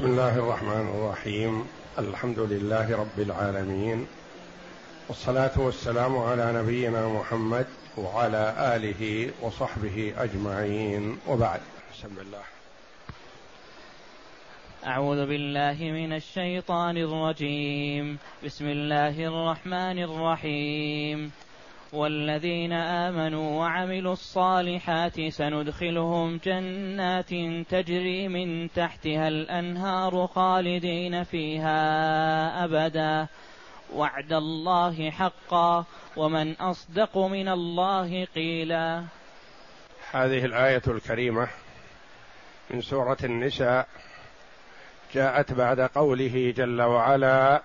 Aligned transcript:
بسم 0.00 0.08
الله 0.08 0.38
الرحمن 0.38 0.88
الرحيم. 0.94 1.68
الحمد 1.98 2.38
لله 2.38 2.96
رب 2.96 3.18
العالمين. 3.18 4.06
والصلاة 5.08 5.50
والسلام 5.56 6.18
على 6.18 6.52
نبينا 6.52 7.08
محمد 7.08 7.66
وعلى 7.96 8.54
آله 8.76 9.30
وصحبه 9.42 10.14
أجمعين. 10.18 11.18
وبعد. 11.28 11.60
بسم 11.92 12.08
الله. 12.20 12.42
أعوذ 14.86 15.26
بالله 15.26 15.76
من 15.80 16.12
الشيطان 16.12 16.96
الرجيم. 16.96 18.18
بسم 18.44 18.64
الله 18.64 19.26
الرحمن 19.26 19.98
الرحيم. 19.98 21.32
والذين 21.92 22.72
آمنوا 22.72 23.60
وعملوا 23.60 24.12
الصالحات 24.12 25.28
سندخلهم 25.28 26.40
جنات 26.44 27.30
تجري 27.70 28.28
من 28.28 28.72
تحتها 28.72 29.28
الأنهار 29.28 30.26
خالدين 30.26 31.24
فيها 31.24 32.64
أبدا. 32.64 33.26
وعد 33.94 34.32
الله 34.32 35.10
حقا 35.10 35.84
ومن 36.16 36.52
أصدق 36.52 37.18
من 37.18 37.48
الله 37.48 38.24
قيلا. 38.24 39.04
هذه 40.10 40.44
الآية 40.44 40.82
الكريمة 40.88 41.48
من 42.70 42.80
سورة 42.80 43.18
النساء 43.24 43.88
جاءت 45.14 45.52
بعد 45.52 45.80
قوله 45.80 46.54
جل 46.56 46.82
وعلا 46.82 47.62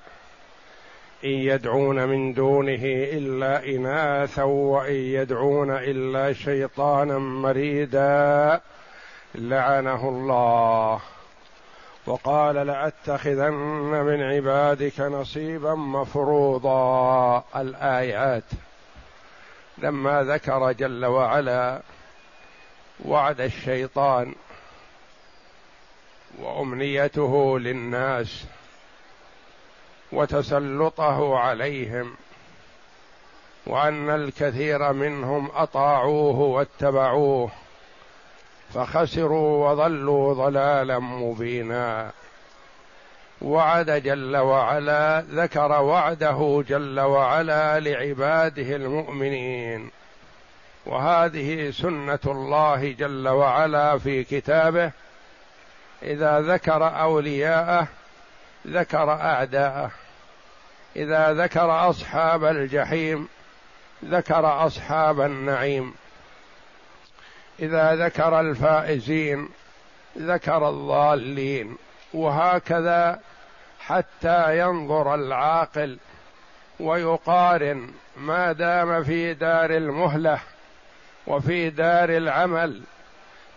إن 1.25 1.31
يدعون 1.31 2.07
من 2.07 2.33
دونه 2.33 2.81
إلا 2.83 3.65
إناثا 3.65 4.43
وإن 4.43 4.93
يدعون 4.93 5.71
إلا 5.71 6.33
شيطانا 6.33 7.17
مريدا 7.17 8.61
لعنه 9.35 10.09
الله. 10.09 10.99
وقال 12.05 12.55
لأتخذن 12.55 13.53
من 14.05 14.23
عبادك 14.23 14.99
نصيبا 14.99 15.75
مفروضا. 15.75 17.43
الآيات. 17.55 18.43
لما 19.77 20.23
ذكر 20.23 20.71
جل 20.71 21.05
وعلا 21.05 21.81
وعد 23.05 23.41
الشيطان 23.41 24.35
وأمنيته 26.39 27.59
للناس 27.59 28.45
وتسلطه 30.15 31.37
عليهم 31.37 32.15
وأن 33.67 34.09
الكثير 34.09 34.93
منهم 34.93 35.49
أطاعوه 35.55 36.39
واتبعوه 36.39 37.51
فخسروا 38.73 39.69
وضلوا 39.69 40.33
ضلالا 40.33 40.99
مبينا. 40.99 42.11
وعد 43.41 43.91
جل 43.91 44.37
وعلا 44.37 45.25
ذكر 45.31 45.71
وعده 45.71 46.63
جل 46.67 46.99
وعلا 46.99 47.79
لعباده 47.79 48.75
المؤمنين. 48.75 49.89
وهذه 50.85 51.71
سنة 51.71 52.19
الله 52.25 52.91
جل 52.91 53.27
وعلا 53.27 53.97
في 53.97 54.23
كتابه 54.23 54.91
إذا 56.03 56.39
ذكر 56.41 57.01
أولياءه 57.01 57.87
ذكر 58.67 59.11
أعداءه. 59.11 59.91
إذا 60.95 61.33
ذكر 61.33 61.89
أصحاب 61.89 62.45
الجحيم 62.45 63.27
ذكر 64.05 64.65
أصحاب 64.65 65.21
النعيم. 65.21 65.93
إذا 67.59 67.95
ذكر 67.95 68.39
الفائزين 68.39 69.49
ذكر 70.17 70.69
الضالين. 70.69 71.77
وهكذا 72.13 73.19
حتى 73.79 74.59
ينظر 74.59 75.15
العاقل 75.15 75.97
ويقارن 76.79 77.91
ما 78.17 78.51
دام 78.51 79.03
في 79.03 79.33
دار 79.33 79.69
المهلة 79.69 80.39
وفي 81.27 81.69
دار 81.69 82.09
العمل 82.09 82.81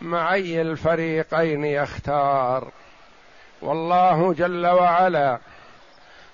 مع 0.00 0.34
اي 0.34 0.60
الفريقين 0.60 1.64
يختار. 1.64 2.68
والله 3.62 4.34
جل 4.34 4.66
وعلا 4.66 5.38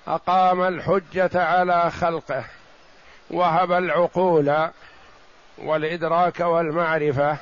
أقام 0.07 0.61
الحجة 0.61 1.43
على 1.43 1.91
خلقه 1.91 2.43
وهب 3.29 3.71
العقول 3.71 4.69
والإدراك 5.57 6.39
والمعرفة 6.39 7.37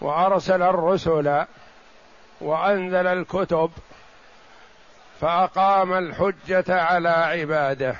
وأرسل 0.00 0.62
الرسل 0.62 1.44
وأنزل 2.40 3.06
الكتب 3.06 3.70
فأقام 5.20 5.92
الحجة 5.92 6.82
على 6.82 7.08
عباده. 7.08 7.96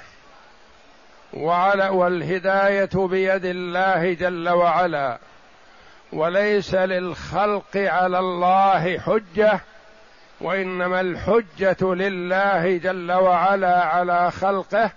وعلى 1.34 1.88
والهداية 1.88 2.91
بيد 2.94 3.44
الله 3.44 4.12
جل 4.12 4.48
وعلا 4.48 5.19
وليس 6.12 6.75
للخلق 6.75 7.77
على 7.77 8.19
الله 8.19 8.98
حجة 8.98 9.60
وإنما 10.41 11.00
الحجة 11.00 11.94
لله 11.94 12.76
جل 12.76 13.12
وعلا 13.12 13.84
على 13.84 14.30
خلقه 14.30 14.91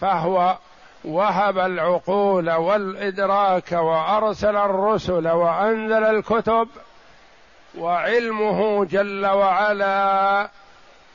فهو 0.00 0.58
وهب 1.04 1.58
العقول 1.58 2.50
والإدراك 2.50 3.72
وأرسل 3.72 4.56
الرسل 4.56 5.28
وأنزل 5.28 6.04
الكتب 6.04 6.68
وعلمه 7.78 8.84
جل 8.84 9.26
وعلا 9.26 10.50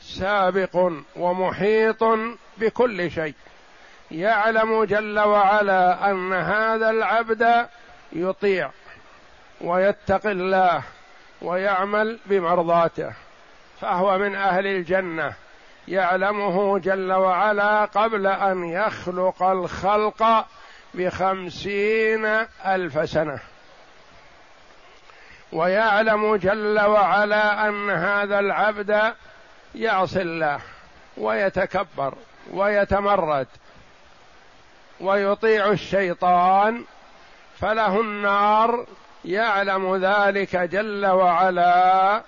سابق 0.01 0.91
ومحيط 1.15 2.03
بكل 2.57 3.11
شيء. 3.11 3.35
يعلم 4.11 4.83
جل 4.83 5.19
وعلا 5.19 6.11
أن 6.11 6.33
هذا 6.33 6.89
العبد 6.89 7.67
يطيع 8.13 8.71
ويتقي 9.61 10.31
الله 10.31 10.83
ويعمل 11.41 12.19
بمرضاته. 12.25 13.13
فهو 13.83 14.17
من 14.17 14.35
أهل 14.35 14.67
الجنة 14.67 15.33
يعلمه 15.87 16.79
جل 16.79 17.13
وعلا 17.13 17.85
قبل 17.85 18.27
أن 18.27 18.63
يخلق 18.63 19.43
الخلق 19.43 20.45
بخمسين 20.93 22.25
ألف 22.65 23.09
سنة. 23.09 23.39
ويعلم 25.51 26.35
جل 26.35 26.79
وعلا 26.79 27.67
أن 27.67 27.89
هذا 27.89 28.39
العبد 28.39 29.13
يعصي 29.75 30.21
الله 30.21 30.59
ويتكبر 31.17 32.13
ويتمرد 32.51 33.47
ويطيع 34.99 35.71
الشيطان 35.71 36.83
فله 37.59 38.01
النار 38.01 38.85
يعلم 39.25 39.95
ذلك 39.95 40.55
جل 40.55 41.05
وعلا 41.05 42.21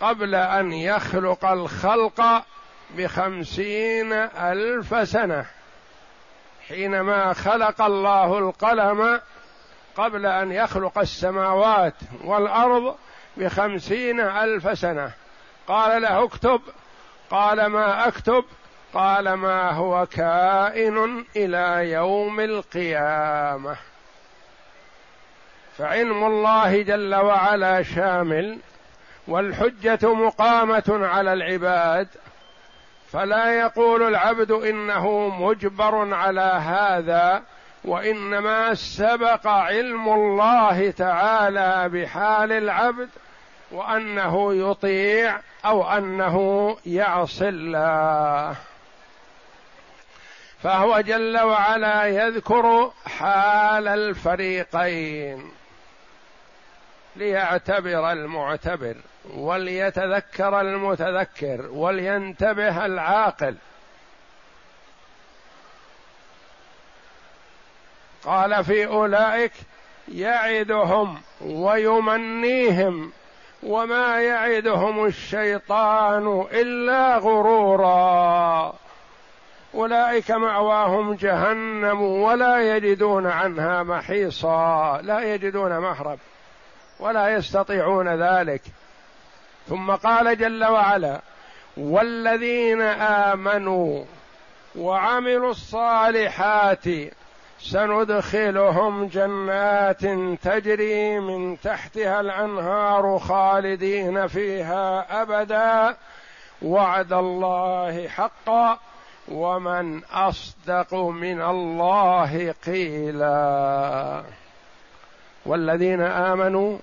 قبل 0.00 0.34
أن 0.34 0.72
يخلق 0.72 1.44
الخلق 1.44 2.44
بخمسين 2.90 4.12
ألف 4.12 5.08
سنة. 5.08 5.46
حينما 6.68 7.32
خلق 7.32 7.82
الله 7.82 8.38
القلم 8.38 9.20
قبل 9.96 10.26
أن 10.26 10.52
يخلق 10.52 10.98
السماوات 10.98 11.94
والأرض 12.24 12.96
بخمسين 13.36 14.20
ألف 14.20 14.78
سنة. 14.78 15.12
قال 15.68 16.02
له 16.02 16.24
اكتب. 16.24 16.60
قال 17.30 17.66
ما 17.66 18.08
أكتب؟ 18.08 18.44
قال 18.94 19.32
ما 19.32 19.70
هو 19.70 20.06
كائن 20.06 21.24
إلى 21.36 21.90
يوم 21.90 22.40
القيامة. 22.40 23.76
فعلم 25.78 26.24
الله 26.24 26.82
جل 26.82 27.14
وعلا 27.14 27.82
شامل 27.82 28.58
والحجة 29.30 30.14
مقامة 30.14 30.98
على 31.02 31.32
العباد 31.32 32.08
فلا 33.12 33.52
يقول 33.60 34.02
العبد 34.02 34.50
إنه 34.50 35.28
مجبر 35.28 36.14
على 36.14 36.60
هذا 36.64 37.42
وإنما 37.84 38.74
سبق 38.74 39.46
علم 39.46 40.08
الله 40.08 40.90
تعالى 40.90 41.88
بحال 41.88 42.52
العبد 42.52 43.08
وأنه 43.72 44.54
يطيع 44.54 45.40
أو 45.64 45.90
أنه 45.90 46.76
يعصي 46.86 47.48
الله. 47.48 48.56
فهو 50.62 51.00
جل 51.00 51.38
وعلا 51.40 52.04
يذكر 52.04 52.92
حال 53.06 53.88
الفريقين 53.88 55.50
ليعتبر 57.16 58.12
المعتبر. 58.12 58.96
وليتذكر 59.36 60.60
المتذكر 60.60 61.68
ولينتبه 61.72 62.86
العاقل. 62.86 63.56
قال 68.24 68.64
في 68.64 68.86
أولئك 68.86 69.52
يعدهم 70.08 71.20
ويمنيهم 71.40 73.12
وما 73.62 74.20
يعدهم 74.20 75.04
الشيطان 75.04 76.46
إلا 76.52 77.16
غرورا. 77.16 78.74
أولئك 79.74 80.30
مأواهم 80.30 81.14
جهنم 81.14 82.02
ولا 82.02 82.76
يجدون 82.76 83.26
عنها 83.26 83.82
محيصا 83.82 85.00
لا 85.02 85.34
يجدون 85.34 85.78
مهرب 85.78 86.18
ولا 87.00 87.28
يستطيعون 87.28 88.08
ذلك. 88.08 88.62
ثم 89.70 89.90
قال 89.90 90.38
جل 90.38 90.64
وعلا 90.64 91.20
والذين 91.76 92.82
آمنوا 92.82 94.04
وعملوا 94.76 95.50
الصالحات 95.50 96.84
سندخلهم 97.60 99.06
جنات 99.06 100.04
تجري 100.42 101.20
من 101.20 101.60
تحتها 101.60 102.20
الأنهار 102.20 103.18
خالدين 103.18 104.26
فيها 104.26 105.06
أبدا. 105.22 105.96
وعد 106.62 107.12
الله 107.12 108.08
حقا. 108.08 108.78
ومن 109.28 110.04
أصدق 110.04 110.94
من 110.94 111.42
الله 111.42 112.54
قيلا. 112.66 114.22
والذين 115.46 116.00
آمنوا 116.00 116.78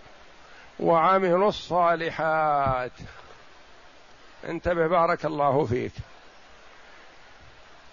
وعملوا 0.79 1.49
الصالحات. 1.49 2.91
انتبه 4.45 4.87
بارك 4.87 5.25
الله 5.25 5.65
فيك. 5.65 5.91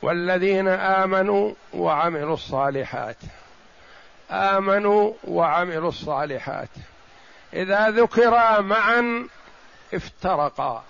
والذين 0.03 0.69
آمنوا 0.69 1.55
وعملوا 1.75 2.35
الصالحات. 2.35 3.17
آمنوا 4.31 5.13
وعملوا 5.25 5.89
الصالحات. 5.89 6.69
إذا 7.53 7.91
ذكرا 7.91 8.61
معا 8.61 9.29
افترقا. 9.95 10.85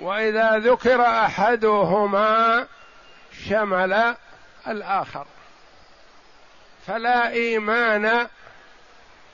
وإذا 0.00 0.58
ذكر 0.58 1.02
أحدهما 1.02 2.66
شمل 3.48 4.14
الآخر. 4.68 5.26
فلا 6.86 7.30
إيمان 7.30 8.26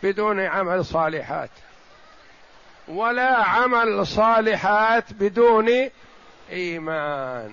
بدون 0.02 0.40
عمل 0.40 0.84
صالحات. 0.84 1.50
ولا 2.88 3.37
عمل 3.37 4.06
صالحات 4.06 5.12
بدون 5.12 5.90
إيمان. 6.50 7.52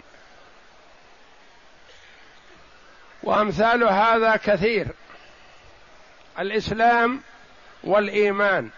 وأمثال 3.24 3.84
هذا 3.84 4.36
كثير. 4.36 4.88
الإسلام 6.40 7.22
والإيمان. 7.84 8.70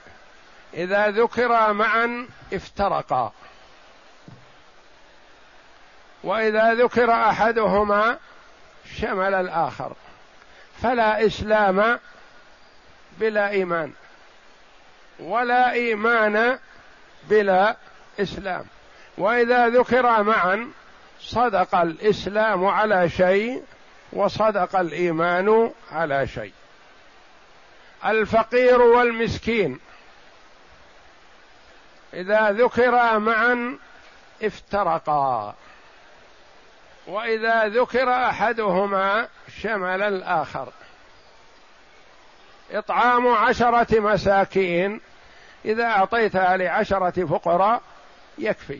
إذا 0.74 1.08
ذكرا 1.08 1.72
معا 1.72 2.28
افترقا. 2.54 3.32
وإذا 6.24 6.74
ذكر 6.74 7.12
أحدهما 7.12 8.18
شمل 9.00 9.34
الآخر. 9.34 9.94
فلا 10.82 11.26
إسلام 11.26 12.00
بلا 13.20 13.50
إيمان. 13.50 13.94
ولا 15.20 15.72
إيمان 15.72 16.60
بلا 17.30 17.76
إسلام. 18.20 18.66
وإذا 19.18 19.68
ذكر 19.68 20.24
معا 20.24 20.72
صدق 21.22 21.76
الإسلام 21.76 22.66
على 22.66 23.10
شيء 23.10 23.64
وصدق 24.14 24.76
الإيمان 24.76 25.72
على 25.92 26.28
شيء. 26.28 26.54
الفقير 28.06 28.82
والمسكين. 28.82 29.80
إذا 32.14 32.52
ذكرا 32.52 33.18
معا 33.18 33.78
افترقا. 34.44 35.56
وإذا 37.08 37.68
ذكر 37.68 38.14
أحدهما 38.14 39.28
شمل 39.62 40.02
الآخر. 40.02 40.74
إطعام 42.72 43.28
عشرة 43.28 44.00
مساكين 44.00 45.02
إذا 45.66 45.84
اعطيتها 45.84 46.58
لعشرة 46.58 47.26
فقراء 47.26 47.82
يكفي. 48.38 48.80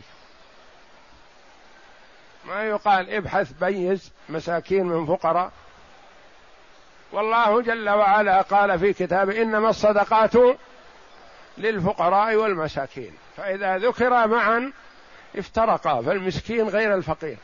ما 2.44 2.64
يقال 2.64 3.10
ابحث 3.10 3.52
بيز 3.52 4.12
مساكين 4.28 4.86
من 4.86 5.06
فقراء. 5.06 5.50
والله 7.12 7.62
جل 7.62 7.90
وعلا 7.90 8.42
قال 8.42 8.78
في 8.78 8.92
كتابه 8.92 9.42
إنما 9.42 9.70
الصدقات 9.70 10.32
للفقراء 11.58 12.34
والمساكين. 12.34 13.12
فإذا 13.36 13.78
ذكر 13.78 14.26
معا 14.26 14.72
افترقا 15.36 16.02
فالمسكين 16.02 16.68
غير 16.68 16.94
الفقير. 16.94 17.36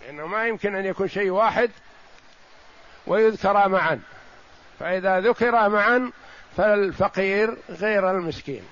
لأنه 0.00 0.26
ما 0.26 0.46
يمكن 0.46 0.76
أن 0.76 0.84
يكون 0.84 1.08
شيء 1.08 1.30
واحد 1.30 1.70
ويذكر 3.06 3.68
معا. 3.68 4.00
فإذا 4.80 5.20
ذكر 5.20 5.68
معا 5.68 6.10
فالفقير 6.56 7.56
غير 7.70 8.10
المسكين. 8.10 8.64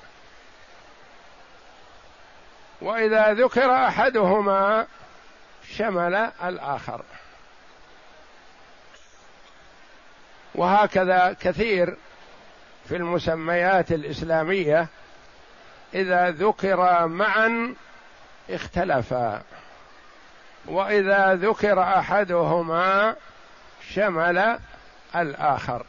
وإذا 2.81 3.33
ذكر 3.33 3.75
أحدهما 3.75 4.87
شمل 5.77 6.15
الآخر. 6.45 7.03
وهكذا 10.55 11.37
كثير 11.41 11.97
في 12.89 12.97
المسميات 12.97 13.93
الإسلامية 13.93 14.87
إذا 15.95 16.31
ذكر 16.31 17.07
معا 17.07 17.75
اختلفا. 18.51 19.43
وإذا 20.67 21.35
ذكر 21.35 21.83
أحدهما 21.83 23.17
شمل 23.91 24.59
الآخر. 25.17 25.85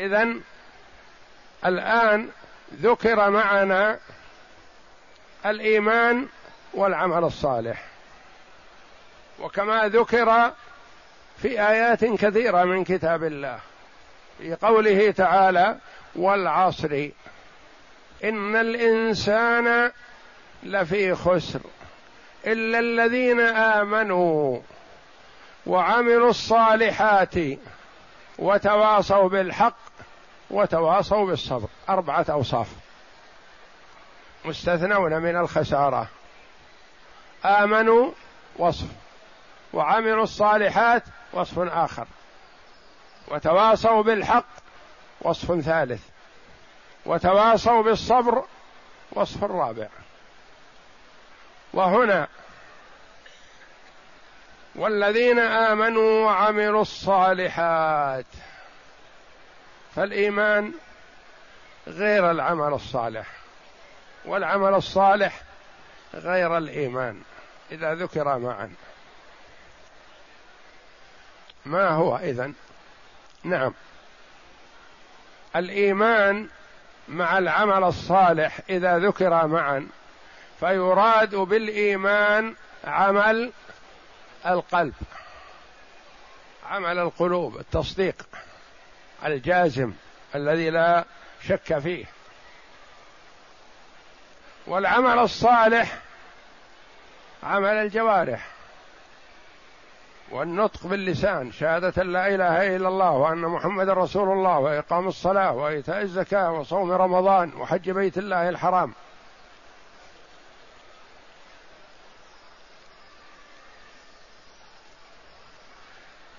اذا 0.00 0.34
الآن 1.66 2.28
ذكر 2.74 3.30
معنا 3.30 3.98
الإيمان 5.46 6.26
والعمل 6.74 7.24
الصالح. 7.24 7.92
وكما 9.40 9.88
ذكر 9.88 10.52
في 11.42 11.68
آيات 11.68 12.04
كثيرة 12.04 12.64
من 12.64 12.84
كتاب 12.84 13.24
الله 13.24 13.58
في 14.38 14.54
قوله 14.54 15.10
تعالى 15.10 15.76
والعصر 16.16 17.08
إن 18.24 18.56
الإنسان 18.56 19.90
لفي 20.62 21.14
خسر 21.14 21.60
إلا 22.46 22.78
الذين 22.78 23.40
آمنوا 23.40 24.60
وعملوا 25.66 26.30
الصالحات 26.30 27.34
وتواصوا 28.42 29.28
بالحق 29.28 29.76
وتواصوا 30.50 31.26
بالصبر. 31.26 31.68
أربعة 31.88 32.26
أوصاف. 32.30 32.68
مستثنون 34.44 35.22
من 35.22 35.36
الخسارة. 35.36 36.06
آمنوا 37.44 38.10
وصف. 38.58 38.86
وعملوا 39.72 40.22
الصالحات 40.22 41.02
وصف 41.32 41.58
آخر. 41.58 42.06
وتواصوا 43.28 44.02
بالحق 44.02 44.46
وصف 45.20 45.60
ثالث. 45.60 46.02
وتواصوا 47.06 47.82
بالصبر 47.82 48.44
وصف 49.12 49.44
رابع 49.44 49.88
وهنا 51.74 52.28
والذين 54.74 55.38
آمنوا 55.38 56.24
وعملوا 56.24 56.82
الصالحات 56.82 58.26
فالإيمان 59.96 60.72
غير 61.86 62.30
العمل 62.30 62.72
الصالح 62.74 63.26
والعمل 64.24 64.74
الصالح 64.74 65.42
غير 66.14 66.58
الإيمان 66.58 67.22
إذا 67.72 67.94
ذكر 67.94 68.38
معا. 68.38 68.72
ما 71.66 71.88
هو 71.88 72.16
إذن؟ 72.16 72.54
نعم. 73.44 73.74
الإيمان 75.56 76.48
مع 77.08 77.38
العمل 77.38 77.84
الصالح 77.84 78.60
إذا 78.70 78.98
ذكر 78.98 79.46
معا 79.46 79.88
فيراد 80.60 81.34
بالإيمان 81.34 82.54
عمل 82.84 83.52
القلب. 84.46 84.94
عمل 86.70 86.98
القلوب 86.98 87.56
التصديق 87.56 88.26
الجازم 89.24 89.92
الذي 90.34 90.70
لا 90.70 91.04
شك 91.42 91.78
فيه. 91.78 92.04
والعمل 94.66 95.18
الصالح 95.18 95.98
عمل 97.42 97.72
الجوارح. 97.72 98.48
والنطق 100.30 100.86
باللسان 100.86 101.52
شهادة 101.52 102.02
لا 102.02 102.34
إله 102.34 102.76
إلا 102.76 102.88
الله 102.88 103.10
وأن 103.10 103.38
محمد 103.38 103.88
رسول 103.88 104.28
الله 104.28 104.58
وإقام 104.58 105.08
الصلاة 105.08 105.52
وإيتاء 105.52 106.02
الزكاة 106.02 106.52
وصوم 106.52 106.92
رمضان 106.92 107.52
وحج 107.54 107.90
بيت 107.90 108.18
الله 108.18 108.48
الحرام. 108.48 108.94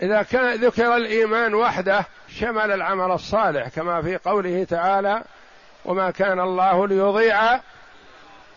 إذا 0.03 0.23
كان 0.23 0.55
ذكر 0.55 0.95
الإيمان 0.95 1.53
وحده 1.53 2.05
شمل 2.27 2.71
العمل 2.71 3.11
الصالح 3.11 3.67
كما 3.67 4.01
في 4.01 4.17
قوله 4.17 4.63
تعالى 4.63 5.23
وما 5.85 6.11
كان 6.11 6.39
الله 6.39 6.87
ليضيع 6.87 7.59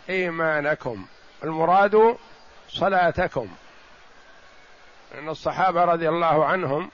إيمانكم 0.08 1.06
المراد 1.44 2.16
صلاتكم. 2.68 3.48
ان 5.18 5.28
الصحابة 5.28 5.84
رضي 5.84 6.08
الله 6.08 6.44
عنهم 6.44 6.90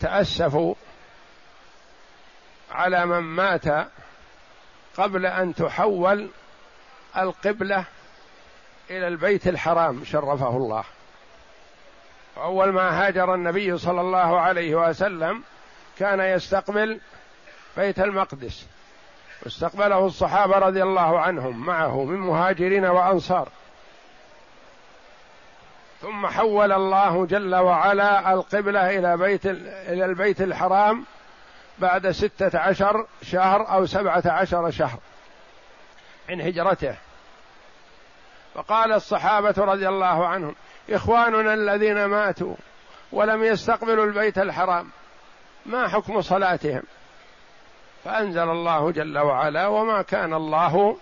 تأسفوا 0.00 0.74
على 2.70 3.06
من 3.06 3.18
مات 3.18 3.88
قبل 4.96 5.26
أن 5.26 5.54
تحول 5.54 6.28
القبلة 7.16 7.84
إلى 8.90 9.08
البيت 9.08 9.48
الحرام 9.48 10.04
شرفه 10.04 10.56
الله. 10.56 10.84
اول 12.36 12.72
ما 12.72 13.06
هاجر 13.06 13.34
النبي 13.34 13.78
صلى 13.78 14.00
الله 14.00 14.40
عليه 14.40 14.74
وسلم 14.74 15.42
كان 15.98 16.20
يستقبل 16.20 17.00
بيت 17.76 17.98
المقدس. 17.98 18.66
واستقبله 19.42 20.06
الصحابة 20.06 20.58
رضي 20.58 20.82
الله 20.82 21.20
عنهم 21.20 21.66
معه 21.66 22.04
من 22.04 22.18
مهاجرين 22.18 22.84
وأنصار. 22.84 23.48
ثم 26.00 26.26
حول 26.26 26.72
الله 26.72 27.26
جل 27.26 27.54
وعلا 27.54 28.32
القبلة 28.32 28.98
إلى 28.98 29.16
بيت 29.16 29.46
إلى 29.46 30.04
البيت 30.04 30.40
الحرام 30.40 31.04
بعد 31.78 32.10
ستة 32.10 32.58
عشر 32.58 33.06
شهر 33.22 33.72
أو 33.72 33.86
سبعة 33.86 34.22
عشر 34.26 34.70
شهر 34.70 34.98
من 36.28 36.40
هجرته. 36.40 36.96
فقال 38.54 38.92
الصحابة 38.92 39.54
رضي 39.58 39.88
الله 39.88 40.26
عنهم 40.26 40.54
إخواننا 40.90 41.54
الذين 41.54 42.04
ماتوا 42.04 42.54
ولم 43.12 43.44
يستقبلوا 43.44 44.04
البيت 44.04 44.38
الحرام 44.38 44.90
ما 45.66 45.88
حكم 45.88 46.22
صلاتهم؟ 46.22 46.82
فأنزل 48.04 48.50
الله 48.50 48.90
جل 48.90 49.18
وعلا 49.18 49.66
وما 49.66 50.02
كان 50.02 50.34
الله 50.34 50.96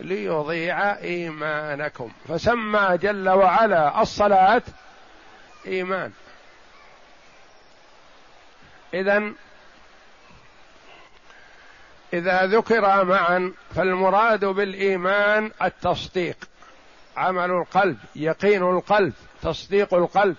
ليضيع 0.00 0.98
إيمانكم. 0.98 2.12
فسمى 2.28 2.98
جل 2.98 3.28
وعلا 3.28 4.02
الصلاة 4.02 4.62
إيمان. 5.66 6.12
اذا 8.94 9.32
إذا 12.12 12.46
ذكر 12.46 13.04
معا 13.04 13.52
فالمراد 13.74 14.44
بالإيمان 14.44 15.50
التصديق. 15.62 16.36
عمل 17.16 17.50
القلب 17.50 17.98
يقين 18.16 18.62
القلب 18.62 19.12
تصديق 19.42 19.94
القلب. 19.94 20.36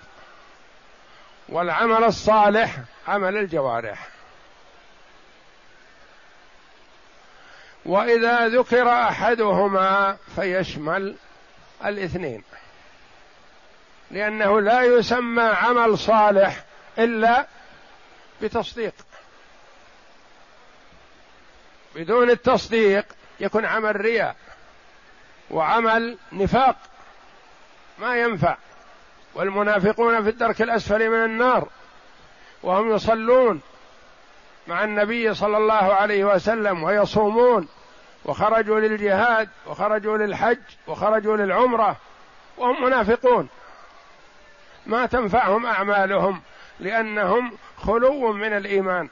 والعمل 1.50 2.04
الصالح 2.04 2.78
عمل 3.08 3.38
الجوارح. 3.38 4.08
وإذا 7.86 8.48
ذكر 8.48 8.90
أحدهما 8.90 10.18
فيشمل 10.36 11.16
الاثنين. 11.86 12.44
لأنه 14.12 14.62
لا 14.62 14.82
يسمى 14.82 15.44
عمل 15.44 15.98
صالح 15.98 16.64
إلا 16.98 17.48
بتصديق. 18.42 18.94
بدون 21.96 22.30
التصديق 22.30 23.06
يكون 23.40 23.66
عمل 23.66 24.02
رياء. 24.02 24.36
وعمل 25.54 26.18
نفاق 26.32 26.76
ما 28.00 28.16
ينفع 28.16 28.58
والمنافقون 29.36 30.24
في 30.24 30.30
الدرك 30.30 30.62
الأسفل 30.62 31.10
من 31.10 31.24
النار 31.26 31.68
وهم 32.64 32.96
يصلون 32.96 33.62
مع 34.68 34.84
النبي 34.84 35.34
صلى 35.34 35.58
الله 35.58 35.94
عليه 35.94 36.26
وسلم 36.26 36.84
ويصومون 36.84 37.68
وخرجوا 38.26 38.80
للجهاد 38.80 39.50
وخرجوا 39.68 40.18
للحج 40.18 40.60
وخرجوا 40.88 41.38
للعمرة 41.38 41.96
وهم 42.58 42.84
منافقون. 42.84 43.50
ما 44.86 45.06
تنفعهم 45.06 45.66
أعمالهم 45.66 46.42
لأنهم 46.80 47.58
خلو 47.78 48.34
من 48.34 48.58
الإيمان. 48.58 49.10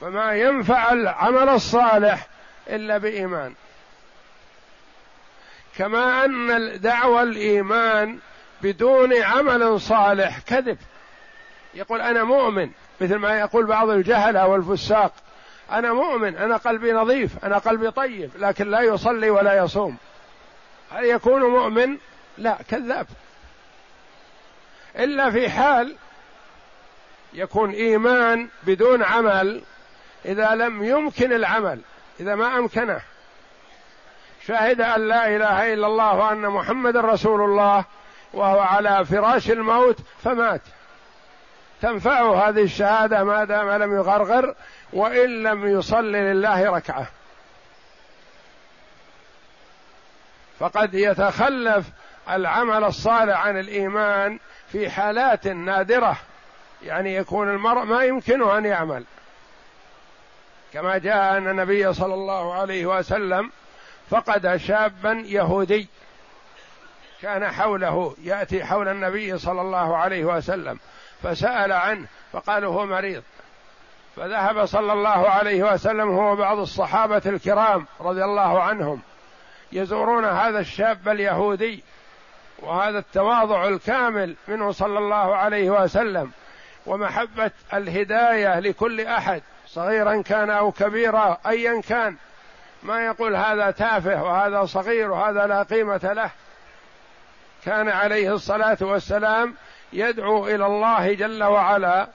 فما 0.00 0.32
ينفع 0.32 0.92
العمل 0.92 1.48
الصالح 1.48 2.26
إلا 2.68 2.98
بإيمان. 2.98 3.54
كما 5.78 6.24
أن 6.24 6.80
دعوى 6.80 7.22
الإيمان 7.22 8.18
بدون 8.62 9.22
عمل 9.22 9.80
صالح 9.80 10.38
كذب. 10.38 10.78
يقول 11.74 12.00
أنا 12.00 12.24
مؤمن 12.24 12.70
مثل 13.00 13.14
ما 13.14 13.38
يقول 13.38 13.66
بعض 13.66 13.88
الجهلة 13.88 14.46
والفساق. 14.46 15.12
أنا 15.70 15.92
مؤمن 15.92 16.36
أنا 16.36 16.56
قلبي 16.56 16.92
نظيف 16.92 17.44
أنا 17.44 17.58
قلبي 17.58 17.90
طيب 17.90 18.30
لكن 18.38 18.70
لا 18.70 18.80
يصلي 18.80 19.30
ولا 19.30 19.64
يصوم. 19.64 19.96
هل 20.90 21.04
يكون 21.04 21.42
مؤمن؟ 21.42 21.96
لا 22.38 22.58
كذاب. 22.70 23.06
إلا 24.98 25.30
في 25.30 25.48
حال 25.48 25.96
يكون 27.32 27.70
إيمان 27.70 28.48
بدون 28.62 29.02
عمل 29.02 29.62
إذا 30.24 30.54
لم 30.54 30.84
يمكن 30.84 31.32
العمل 31.32 31.80
إذا 32.20 32.34
ما 32.34 32.58
أمكنه. 32.58 33.00
شهد 34.46 34.80
أن 34.80 35.08
لا 35.08 35.36
إله 35.36 35.74
إلا 35.74 35.86
الله 35.86 36.14
وأن 36.14 36.42
محمد 36.42 36.96
رسول 36.96 37.40
الله 37.40 37.84
وهو 38.32 38.60
على 38.60 39.04
فراش 39.04 39.50
الموت 39.50 39.98
فمات. 40.24 40.60
تنفعه 41.82 42.48
هذه 42.48 42.62
الشهادة 42.62 43.24
ما 43.24 43.44
دام 43.44 43.70
لم 43.70 43.96
يغرغر 43.96 44.54
وإن 44.92 45.42
لم 45.42 45.78
يصلي 45.78 46.32
لله 46.32 46.70
ركعة. 46.70 47.06
فقد 50.58 50.94
يتخلف 50.94 51.86
العمل 52.30 52.84
الصالح 52.84 53.46
عن 53.46 53.58
الإيمان 53.58 54.38
في 54.68 54.90
حالات 54.90 55.46
نادرة. 55.46 56.16
يعني 56.82 57.14
يكون 57.14 57.50
المرء 57.50 57.84
ما 57.84 58.04
يمكنه 58.04 58.58
أن 58.58 58.64
يعمل. 58.64 59.04
كما 60.72 60.98
جاء 60.98 61.36
أن 61.36 61.48
النبي 61.48 61.92
صلى 61.92 62.14
الله 62.14 62.54
عليه 62.54 62.86
وسلم 62.86 63.50
فقد 64.10 64.56
شابا 64.56 65.12
يهودي 65.26 65.88
كان 67.22 67.52
حوله 67.52 68.16
يأتي 68.22 68.64
حول 68.64 68.88
النبي 68.88 69.38
صلى 69.38 69.60
الله 69.60 69.96
عليه 69.96 70.24
وسلم 70.24 70.78
فسأل 71.22 71.72
عنه 71.72 72.06
فقالوا 72.32 72.74
هو 72.74 72.86
مريض. 72.86 73.22
فذهب 74.16 74.64
صلى 74.64 74.92
الله 74.92 75.28
عليه 75.28 75.72
وسلم 75.72 76.10
هو 76.10 76.36
بعض 76.36 76.58
الصحابة 76.58 77.22
الكرام 77.26 77.86
رضي 78.00 78.24
الله 78.24 78.62
عنهم 78.62 79.00
يزورون 79.72 80.24
هذا 80.24 80.58
الشاب 80.58 81.08
اليهودي 81.08 81.84
وهذا 82.58 82.98
التواضع 82.98 83.68
الكامل 83.68 84.36
منه 84.48 84.72
صلى 84.72 84.98
الله 84.98 85.36
عليه 85.36 85.70
وسلم 85.70 86.30
ومحبة 86.86 87.50
الهداية 87.74 88.60
لكل 88.60 89.00
أحد 89.00 89.42
صغيرا 89.66 90.22
كان 90.22 90.50
أو 90.50 90.72
كبيرا 90.72 91.38
أيا 91.46 91.80
كان. 91.80 92.16
ما 92.84 93.06
يقول 93.06 93.36
هذا 93.36 93.70
تافه 93.70 94.22
وهذا 94.22 94.64
صغير 94.64 95.10
وهذا 95.10 95.46
لا 95.46 95.62
قيمة 95.62 96.12
له. 96.12 96.30
كان 97.64 97.88
عليه 97.88 98.34
الصلاة 98.34 98.78
والسلام 98.80 99.54
يدعو 99.92 100.46
إلى 100.46 100.66
الله 100.66 101.12
جل 101.12 101.44
وعلا 101.44 102.08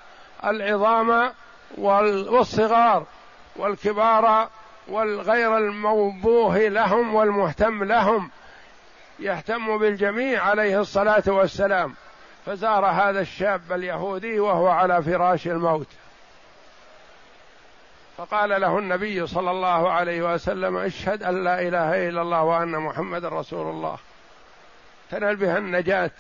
العظام 0.46 1.32
والصغار 1.78 3.06
والكبار 3.56 4.50
والغير 4.88 5.58
الموبوه 5.58 6.58
لهم 6.58 7.16
والمهتم 7.16 7.84
لهم. 7.84 8.30
يهتم 9.20 9.78
بالجميع 9.78 10.44
عليه 10.44 10.80
الصلاة 10.80 11.24
والسلام. 11.28 11.96
فزار 12.46 12.86
هذا 12.86 13.22
الشاب 13.22 13.62
اليهودي 13.72 14.40
وهو 14.40 14.68
على 14.68 15.04
فراش 15.04 15.48
الموت. 15.48 15.88
فقال 18.20 18.62
له 18.62 18.80
النبي 18.80 19.28
صلى 19.28 19.52
الله 19.52 19.92
عليه 19.92 20.34
وسلم 20.34 20.78
اشهد 20.78 21.24
ان 21.24 21.44
لا 21.44 21.62
اله 21.62 22.10
الا 22.10 22.22
الله 22.22 22.44
وان 22.44 22.72
محمد 22.72 23.26
رسول 23.26 23.68
الله. 23.68 23.98
تنال 25.12 25.36
بها 25.36 25.58
النجاة. 25.58 26.12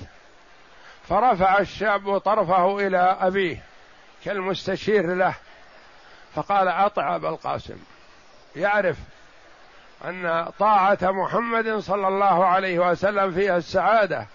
فرفع 1.10 1.58
الشاب 1.58 2.18
طرفه 2.18 2.88
إلى 2.88 3.18
أبيه 3.20 3.64
كالمستشير 4.26 5.16
له. 5.16 5.34
فقال 6.36 6.68
اطع 6.68 7.16
ابا 7.16 7.30
القاسم. 7.30 7.78
يعرف 8.56 8.98
أن 10.06 10.46
طاعة 10.60 10.98
محمد 11.02 11.78
صلى 11.80 12.08
الله 12.08 12.46
عليه 12.46 12.80
وسلم 12.80 13.32
فيها 13.32 13.58
السعادة 13.58 14.26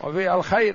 وفيها 0.00 0.34
الخير. 0.34 0.74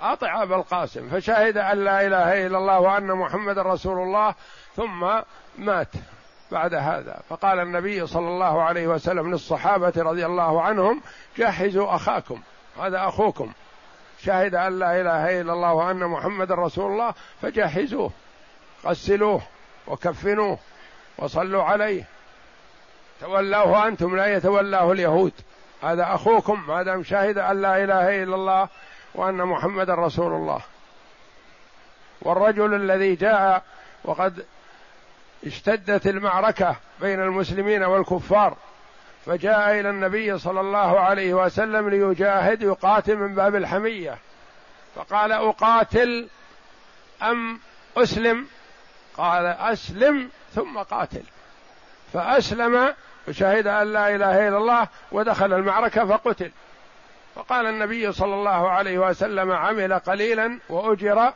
أطع 0.00 0.42
أبا 0.42 0.56
القاسم. 0.56 1.08
فشهد 1.10 1.58
أن 1.58 1.84
لا 1.84 2.06
إله 2.06 2.46
إلا 2.46 2.58
الله 2.58 2.80
وأن 2.80 3.06
محمد 3.06 3.58
رسول 3.58 3.98
الله 3.98 4.34
ثم 4.78 5.20
مات 5.58 5.88
بعد 6.52 6.74
هذا. 6.74 7.20
فقال 7.28 7.60
النبي 7.60 8.06
صلى 8.06 8.28
الله 8.28 8.62
عليه 8.62 8.86
وسلم 8.86 9.30
للصحابة 9.30 9.92
رضي 9.96 10.26
الله 10.26 10.62
عنهم 10.62 11.00
جهزوا 11.38 11.94
أخاكم. 11.94 12.40
هذا 12.80 13.08
أخوكم. 13.08 13.52
شهد 14.22 14.54
أن 14.54 14.78
لا 14.78 15.00
إله 15.00 15.40
إلا 15.40 15.52
الله 15.52 15.72
وأن 15.72 16.04
محمد 16.04 16.52
رسول 16.52 16.92
الله 16.92 17.14
فجهزوه 17.42 18.10
غسلوه 18.86 19.40
وكفنوه 19.86 20.58
وصلوا 21.18 21.62
عليه. 21.62 22.04
تولوه 23.20 23.86
أنتم 23.88 24.16
لا 24.16 24.34
يتولاه 24.36 24.92
اليهود. 24.92 25.32
هذا 25.82 26.14
أخوكم. 26.14 26.64
ما 26.68 26.82
دام 26.82 27.02
شهد 27.02 27.38
أن 27.38 27.62
لا 27.62 27.84
إله 27.84 28.22
إلا 28.22 28.34
الله 28.34 28.68
وأن 29.14 29.36
محمد 29.36 29.90
رسول 29.90 30.32
الله. 30.32 30.60
والرجل 32.22 32.74
الذي 32.74 33.14
جاء 33.14 33.62
وقد 34.04 34.44
اشتدت 35.46 36.06
المعركة 36.06 36.76
بين 37.00 37.22
المسلمين 37.22 37.82
والكفار 37.82 38.56
فجاء 39.26 39.80
إلى 39.80 39.90
النبي 39.90 40.38
صلى 40.38 40.60
الله 40.60 41.00
عليه 41.00 41.34
وسلم 41.34 41.88
ليجاهد 41.88 42.62
يقاتل 42.62 43.16
من 43.16 43.34
باب 43.34 43.56
الحمية. 43.56 44.18
فقال 44.94 45.32
أقاتل 45.32 46.28
أم 47.22 47.60
أسلم؟ 47.96 48.46
قال 49.16 49.46
أسلم 49.46 50.30
ثم 50.54 50.78
قاتل. 50.78 51.22
فأسلم 52.12 52.94
وشهد 53.28 53.66
أن 53.66 53.92
لا 53.92 54.14
إله 54.14 54.48
إلا 54.48 54.56
الله 54.56 54.88
ودخل 55.12 55.52
المعركة 55.52 56.06
فقتل. 56.06 56.50
فقال 57.34 57.66
النبي 57.66 58.12
صلى 58.12 58.34
الله 58.34 58.70
عليه 58.70 58.98
وسلم 58.98 59.52
عمل 59.52 59.98
قليلا 59.98 60.58
وأجر 60.68 61.32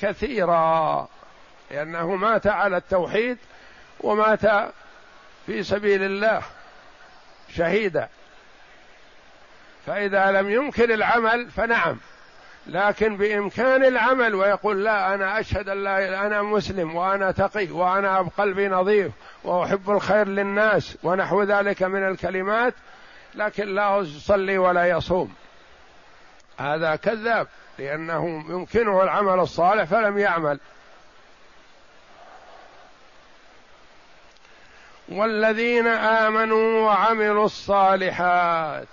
كثيرا. 0.00 1.08
لأنه 1.70 2.14
مات 2.16 2.46
على 2.46 2.76
التوحيد 2.76 3.38
ومات 4.00 4.46
في 5.46 5.62
سبيل 5.62 6.02
الله 6.02 6.42
شهيدا. 7.48 8.08
فإذا 9.86 10.32
لم 10.32 10.50
يمكن 10.50 10.92
العمل 10.92 11.50
فنعم 11.50 11.98
لكن 12.66 13.16
بإمكان 13.16 13.84
العمل 13.84 14.34
ويقول 14.34 14.84
لا 14.84 15.14
أنا 15.14 15.40
أشهد 15.40 15.68
أن 15.68 15.84
لا 15.84 16.26
أنا 16.26 16.42
مسلم 16.42 16.96
وأنا 16.96 17.30
تقي 17.30 17.70
وأنا 17.70 18.22
بقلبي 18.22 18.68
نظيف 18.68 19.12
وأحب 19.44 19.90
الخير 19.90 20.28
للناس 20.28 20.98
ونحو 21.02 21.42
ذلك 21.42 21.82
من 21.82 22.08
الكلمات 22.08 22.74
لكن 23.34 23.68
لا 23.68 23.96
يصلي 23.96 24.58
ولا 24.58 24.86
يصوم. 24.86 25.34
هذا 26.58 26.96
كذاب 26.96 27.46
لأنه 27.78 28.44
يمكنه 28.48 29.02
العمل 29.02 29.40
الصالح 29.40 29.84
فلم 29.84 30.18
يعمل. 30.18 30.58
والذين 35.08 35.86
آمنوا 35.86 36.86
وعملوا 36.86 37.44
الصالحات 37.44 38.88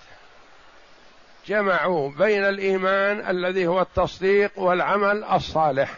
جمعوا 1.47 2.09
بين 2.09 2.45
الإيمان 2.45 3.29
الذي 3.29 3.67
هو 3.67 3.81
التصديق 3.81 4.59
والعمل 4.59 5.23
الصالح. 5.23 5.89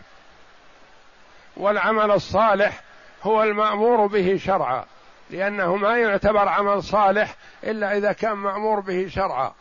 والعمل 1.57 2.11
الصالح 2.11 2.81
هو 3.23 3.43
المأمور 3.43 4.07
به 4.07 4.37
شرعا 4.37 4.85
لأنه 5.29 5.75
ما 5.75 5.97
يعتبر 5.97 6.47
عمل 6.47 6.83
صالح 6.83 7.35
إلا 7.63 7.97
إذا 7.97 8.13
كان 8.13 8.33
مأمور 8.33 8.79
به 8.79 9.07
شرعا. 9.07 9.53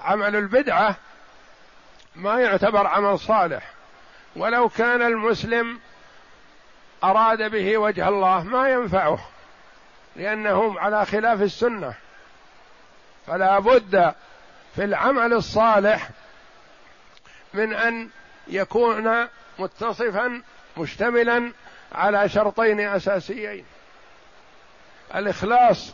عمل 0.00 0.36
البدعة 0.36 0.96
ما 2.16 2.40
يعتبر 2.40 2.86
عمل 2.86 3.18
صالح. 3.18 3.70
ولو 4.36 4.68
كان 4.68 5.02
المسلم 5.02 5.78
أراد 7.04 7.50
به 7.50 7.78
وجه 7.78 8.08
الله 8.08 8.42
ما 8.42 8.68
ينفعه 8.68 9.18
لأنهم 10.16 10.78
على 10.78 11.06
خلاف 11.06 11.42
السنة. 11.42 11.94
فلا 13.26 13.58
بد 13.58 14.14
في 14.76 14.84
العمل 14.84 15.32
الصالح 15.32 16.08
من 17.54 17.74
أن 17.74 18.08
يكون 18.48 19.28
متصفا 19.58 20.42
مشتملا 20.76 21.52
على 21.92 22.28
شرطين 22.28 22.80
أساسيين. 22.80 23.64
الإخلاص 25.14 25.92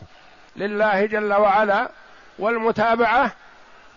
لله 0.55 1.05
جل 1.05 1.33
وعلا 1.33 1.89
والمتابعة 2.39 3.31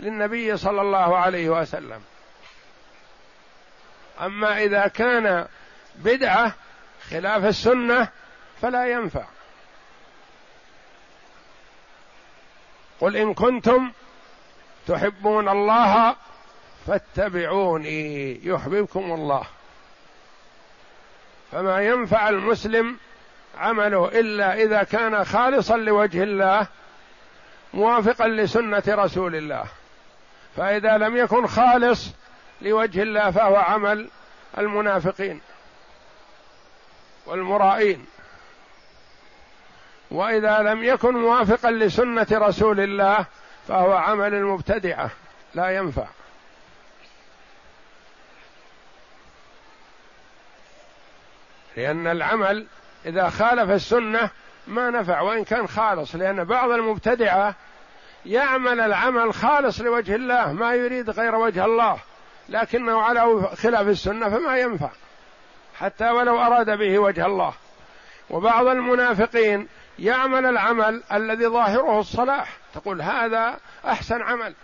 للنبي 0.00 0.56
صلى 0.56 0.80
الله 0.82 1.18
عليه 1.18 1.48
وسلم. 1.48 2.02
أما 4.20 4.58
إذا 4.58 4.86
كان 4.86 5.46
بدعة 5.96 6.54
خلاف 7.10 7.44
السنة 7.44 8.08
فلا 8.62 8.86
ينفع. 8.86 9.24
قل 13.00 13.16
إن 13.16 13.34
كنتم 13.34 13.92
تحبون 14.86 15.48
الله 15.48 16.16
فاتبعوني 16.86 18.40
يحببكم 18.46 19.12
الله. 19.12 19.46
فما 21.52 21.80
ينفع 21.82 22.28
المسلم 22.28 22.96
عمله 23.58 24.20
إلا 24.20 24.54
إذا 24.54 24.82
كان 24.82 25.24
خالصا 25.24 25.76
لوجه 25.76 26.22
الله 26.22 26.66
موافقا 27.74 28.28
لسنة 28.28 28.82
رسول 28.88 29.36
الله. 29.36 29.64
فإذا 30.56 30.98
لم 30.98 31.16
يكن 31.16 31.46
خالص 31.46 32.10
لوجه 32.62 33.02
الله 33.02 33.30
فهو 33.30 33.56
عمل 33.56 34.08
المنافقين. 34.58 35.40
والمرائين. 37.26 38.06
وإذا 40.10 40.58
لم 40.58 40.84
يكن 40.84 41.14
موافقا 41.14 41.70
لسنة 41.70 42.26
رسول 42.32 42.80
الله 42.80 43.26
فهو 43.68 43.92
عمل 43.92 44.34
المبتدعه 44.34 45.10
لا 45.54 45.70
ينفع. 45.70 46.06
لأن 51.76 52.06
العمل 52.06 52.66
إذا 53.06 53.30
خالف 53.30 53.70
السنة 53.70 54.30
ما 54.66 54.90
نفع 54.90 55.20
وإن 55.20 55.44
كان 55.44 55.66
خالص 55.66 56.14
لأن 56.14 56.44
بعض 56.44 56.70
المبتدعة 56.70 57.54
يعمل 58.26 58.80
العمل 58.80 59.34
خالص 59.34 59.80
لوجه 59.80 60.14
الله 60.14 60.52
ما 60.52 60.74
يريد 60.74 61.10
غير 61.10 61.34
وجه 61.34 61.64
الله 61.64 61.98
لكنه 62.48 63.00
على 63.00 63.50
خلاف 63.56 63.88
السنة 63.88 64.28
فما 64.28 64.58
ينفع. 64.58 64.90
حتى 65.78 66.10
ولو 66.10 66.40
أراد 66.40 66.78
به 66.78 66.98
وجه 66.98 67.26
الله. 67.26 67.54
وبعض 68.30 68.66
المنافقين 68.66 69.68
يعمل 69.98 70.46
العمل 70.46 71.02
الذي 71.12 71.46
ظاهره 71.46 72.00
الصلاح. 72.00 72.56
تقول 72.74 73.02
هذا 73.02 73.56
أحسن 73.86 74.22
عمل. 74.22 74.54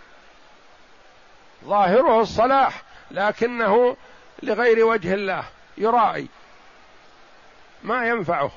ظاهره 1.65 2.21
الصلاح 2.21 2.81
لكنه 3.11 3.97
لغير 4.43 4.85
وجه 4.85 5.13
الله 5.13 5.43
يرائي. 5.77 6.27
ما 7.83 8.07
ينفعه. 8.07 8.51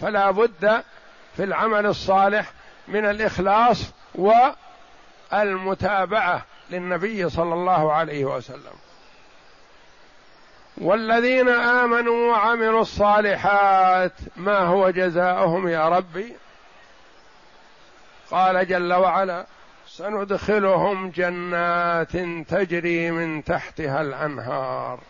فلا 0.00 0.30
بد 0.30 0.82
في 1.36 1.44
العمل 1.44 1.86
الصالح 1.86 2.52
من 2.88 3.06
الإخلاص 3.06 3.92
والمتابعة 5.32 6.44
للنبي 6.70 7.30
صلى 7.30 7.54
الله 7.54 7.92
عليه 7.92 8.24
وسلم. 8.24 8.74
والذين 10.78 11.48
آمنوا 11.48 12.32
وعملوا 12.32 12.80
الصالحات 12.80 14.12
ما 14.36 14.58
هو 14.58 14.90
جزاؤهم 14.90 15.68
يا 15.68 15.88
ربي؟ 15.88 16.36
قال 18.30 18.68
جل 18.68 18.92
وعلا 18.92 19.46
سندخلهم 19.86 21.10
جنات 21.10 22.16
تجري 22.48 23.10
من 23.10 23.44
تحتها 23.44 24.00
الأنهار. 24.00 25.00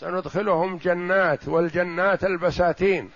سندخلهم 0.00 0.76
جنات 0.76 1.48
والجنات 1.48 2.24
البساتين. 2.24 3.10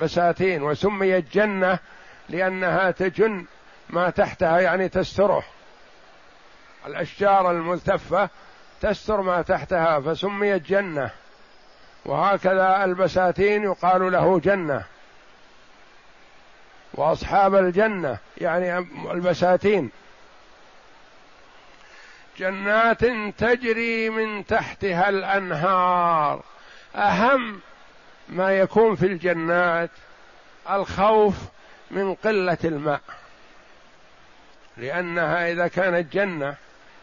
بساتين 0.00 0.62
وسميت 0.62 1.32
جنة 1.32 1.78
لأنها 2.28 2.90
تجن 2.90 3.46
ما 3.90 4.10
تحتها 4.10 4.60
يعني 4.60 4.88
تستره. 4.88 5.44
الأشجار 6.86 7.50
الملتفة 7.50 8.28
تستر 8.80 9.20
ما 9.20 9.42
تحتها 9.42 10.00
فسميت 10.00 10.62
جنة. 10.66 11.10
وهكذا 12.04 12.84
البساتين 12.84 13.62
يقال 13.62 14.12
له 14.12 14.40
جنة. 14.40 14.84
وأصحاب 16.94 17.54
الجنة 17.54 18.18
يعني 18.38 18.78
البساتين. 19.10 19.90
جنات 22.38 23.04
تجري 23.38 24.10
من 24.10 24.46
تحتها 24.46 25.08
الأنهار. 25.08 26.42
أهم 26.94 27.60
ما 28.28 28.58
يكون 28.58 28.96
في 28.96 29.06
الجنات 29.06 29.90
الخوف 30.70 31.34
من 31.90 32.14
قلة 32.14 32.58
الماء. 32.64 33.00
لأنها 34.76 35.52
إذا 35.52 35.68
كانت 35.68 36.12
جنة 36.12 36.56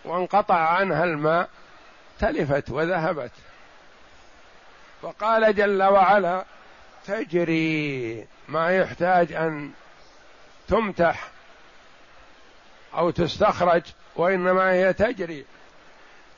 وانقطع 0.05 0.59
عنها 0.59 1.03
الماء 1.03 1.49
تلفت 2.19 2.69
وذهبت. 2.69 3.31
فقال 5.01 5.55
جل 5.55 5.83
وعلا 5.83 6.45
تجري 7.05 8.27
ما 8.47 8.69
يحتاج 8.69 9.33
أن 9.33 9.71
تمتح 10.67 11.27
أو 12.93 13.09
تستخرج 13.09 13.83
وإنما 14.15 14.71
هي 14.71 14.93
تجري. 14.93 15.45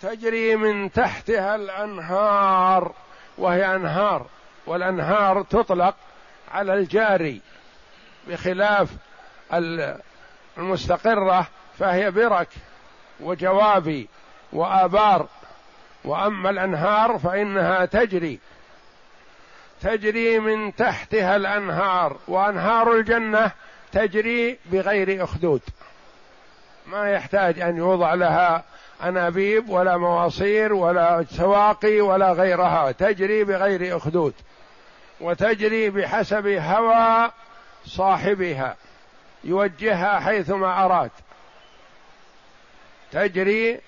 تجري 0.01 0.55
من 0.55 0.91
تحتها 0.91 1.55
الأنهار 1.55 2.93
وهي 3.37 3.75
أنهار 3.75 4.25
والأنهار 4.65 5.43
تطلق 5.43 5.95
على 6.51 6.73
الجاري 6.73 7.41
بخلاف 8.27 8.89
المستقرة 10.57 11.47
فهي 11.79 12.11
برك 12.11 12.47
وجوابي 13.19 14.09
وآبار. 14.53 15.27
وأما 16.07 16.49
الأنهار 16.49 17.19
فإنها 17.19 17.85
تجري. 17.85 18.39
تجري 19.81 20.39
من 20.39 20.75
تحتها 20.75 21.35
الأنهار 21.35 22.17
وأنهار 22.27 22.93
الجنة 22.93 23.51
تجري 23.91 24.59
بغير 24.65 25.23
أخدود. 25.23 25.61
ما 26.87 27.11
يحتاج 27.11 27.59
أن 27.59 27.77
يوضع 27.77 28.13
لها 28.13 28.63
أنابيب 29.03 29.69
ولا 29.69 29.97
مواصير 29.97 30.73
ولا 30.73 31.25
سواقي 31.31 32.01
ولا 32.01 32.31
غيرها 32.31 32.91
تجري 32.91 33.43
بغير 33.43 33.97
أخدود 33.97 34.33
وتجري 35.21 35.89
بحسب 35.89 36.47
هوى 36.47 37.31
صاحبها 37.85 38.75
يوجهها 39.43 40.19
حيثما 40.19 40.85
أراد. 40.85 41.11
تجري 43.11 43.79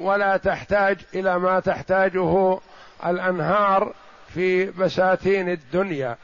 ولا 0.00 0.36
تحتاج 0.36 0.98
إلى 1.14 1.38
ما 1.38 1.60
تحتاجه 1.60 2.58
الأنهار 3.06 3.94
في 4.34 4.66
بساتين 4.66 5.48
الدنيا. 5.48 6.16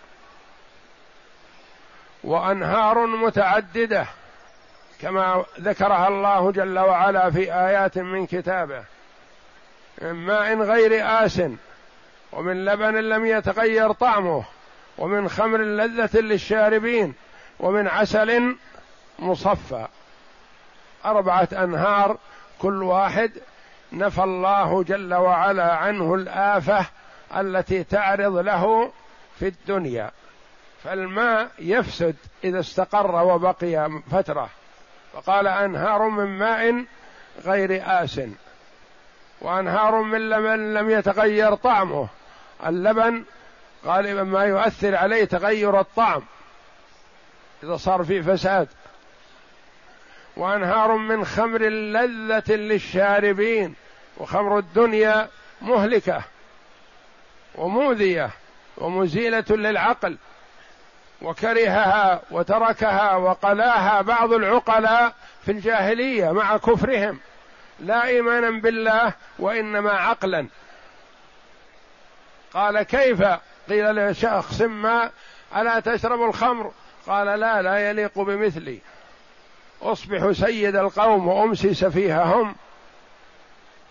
وأنهار 2.25 3.07
متعددة 3.07 4.07
كما 5.01 5.45
ذكرها 5.61 6.09
الله 6.09 6.53
جل 6.53 6.79
وعلا 6.79 7.31
في 7.31 7.55
آيات 7.55 7.99
من 7.99 8.27
كتابه. 8.27 8.85
من 10.03 10.13
ماء 10.13 10.59
غير 10.59 11.25
آس 11.25 11.43
ومن 12.33 12.65
لبن 12.65 12.95
لم 12.95 13.27
يتغير 13.27 13.93
طعمه 13.93 14.45
ومن 14.99 15.29
خمر 15.29 15.59
لذة 15.59 16.21
للشاربين 16.21 17.15
ومن 17.61 17.89
عسل 17.89 18.57
مصفى. 19.19 19.87
أربعة 21.05 21.49
أنهار 21.53 22.19
كل 22.59 22.83
واحد 22.83 23.33
نفى 23.95 24.23
الله 24.23 24.83
جل 24.83 25.15
وعلا 25.15 25.75
عنه 25.75 26.15
الآفة 26.15 26.87
التي 27.37 27.85
تعرض 27.85 28.37
له 28.37 28.93
في 29.39 29.49
الدنيا. 29.49 30.11
فالماء 30.85 31.49
يفسد 31.59 32.17
إذا 32.45 32.61
استقر 32.61 33.25
وبقي 33.25 33.91
فترة. 34.11 34.49
فقال 35.13 35.47
أنهار 35.47 36.09
من 36.09 36.39
ماء 36.39 36.85
غير 37.45 37.83
آس. 37.87 38.21
وأنهار 39.41 40.03
من 40.03 40.31
لبن 40.31 40.75
لم 40.75 40.91
يتغير 40.91 41.55
طعمه. 41.55 42.09
اللبن 42.67 43.25
غالبا 43.87 44.23
ما 44.23 44.45
يؤثر 44.45 44.97
عليه 44.97 45.25
تغير 45.25 45.81
الطعم. 45.81 46.23
إذا 47.63 47.77
صار 47.77 48.05
في 48.05 48.23
فساد. 48.23 48.69
وأنهار 50.37 50.97
من 50.97 51.25
خمر 51.25 51.63
لذة 51.63 52.53
للشاربين. 52.55 53.75
وخمر 54.19 54.59
الدنيا 54.59 55.29
مهلكة 55.63 56.23
وموذيه 57.55 58.31
ومزيلة 58.77 59.45
للعقل 59.51 60.17
وكرهها 61.23 62.23
وتركها 62.31 63.17
وقلاها 63.17 64.03
بعض 64.03 64.33
العقلاء 64.33 65.15
في 65.45 65.53
الجاهلية 65.53 66.33
مع 66.33 66.57
كفرهم. 66.57 67.21
لا 67.81 68.07
إيمانا 68.07 68.51
بالله 68.51 69.13
وإنما 69.39 69.93
عقلا. 69.93 70.47
قال 72.55 72.83
كيف؟ 72.83 73.23
قيل 73.69 74.11
لشخص 74.11 74.61
ما 74.61 75.11
ألا 75.57 75.81
تشرب 75.81 76.23
الخمر؟ 76.23 76.73
قال 77.07 77.41
لا 77.41 77.63
لا 77.63 77.91
يليق 77.91 78.19
بمثلي. 78.19 78.79
أصبح 79.83 80.33
سيد 80.33 80.77
القوم 80.77 81.29
وامسي 81.29 81.75
سفيههم 81.75 82.55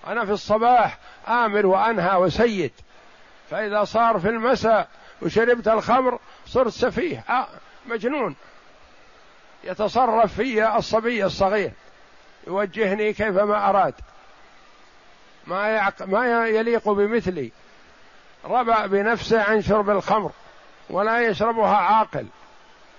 أنا 0.07 0.25
في 0.25 0.31
الصباح 0.31 0.97
آمر 1.27 1.65
وأنهى 1.65 2.15
وسيد. 2.15 2.71
فإذا 3.49 3.83
صار 3.83 4.19
في 4.19 4.29
المساء 4.29 4.87
وشربت 5.21 5.67
الخمر 5.67 6.19
صرت 6.45 6.71
سفيه. 6.71 7.23
آه 7.29 7.47
مجنون. 7.85 8.35
يتصرف 9.63 10.33
في 10.33 10.75
الصبي 10.77 11.25
الصغير. 11.25 11.71
يوجهني 12.47 13.13
كيفما 13.13 13.69
أراد. 13.69 13.93
ما 15.47 15.67
يعق 15.67 16.01
ما 16.01 16.47
يليق 16.47 16.89
بمثلي. 16.89 17.51
ربى 18.45 18.87
بنفسه 18.87 19.43
عن 19.43 19.61
شرب 19.61 19.89
الخمر 19.89 20.31
ولا 20.89 21.21
يشربها 21.21 21.75
عاقل. 21.75 22.25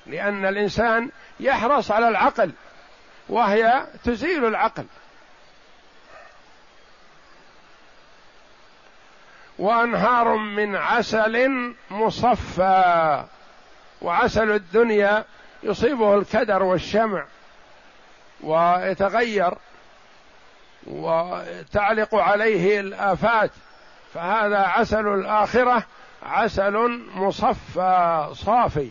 لأن 0.07 0.47
الإنسان 0.47 1.11
يحرص 1.41 1.91
على 1.91 2.09
العقل 2.09 2.53
وهي 3.29 3.87
تزيل 4.05 4.45
العقل. 4.45 4.85
وأنهار 9.59 10.37
من 10.37 10.77
عسل 10.77 11.75
مصفى. 11.91 13.25
وعسل 14.03 14.51
الدنيا 14.51 15.25
يصيبه 15.63 16.15
الكدر 16.19 16.63
والشمع 16.63 17.25
ويتغير 18.41 19.55
وتعلق 20.87 22.15
عليه 22.15 22.81
الآفات. 22.81 23.51
فهذا 24.15 24.59
عسل 24.59 25.07
الآخرة 25.07 25.83
عسل 26.23 27.01
مصفى 27.15 28.29
صافي. 28.33 28.91